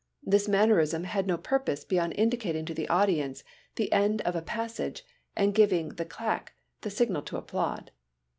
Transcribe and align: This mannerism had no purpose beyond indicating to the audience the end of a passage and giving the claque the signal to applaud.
This 0.23 0.47
mannerism 0.47 1.03
had 1.03 1.27
no 1.27 1.37
purpose 1.37 1.83
beyond 1.85 2.13
indicating 2.17 2.65
to 2.65 2.73
the 2.73 2.87
audience 2.89 3.43
the 3.75 3.93
end 3.93 4.19
of 4.23 4.35
a 4.35 4.41
passage 4.41 5.05
and 5.35 5.53
giving 5.53 5.89
the 5.89 6.05
claque 6.05 6.53
the 6.81 6.89
signal 6.89 7.21
to 7.21 7.37
applaud. 7.37 7.91